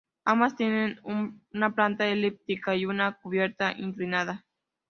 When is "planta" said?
1.75-2.07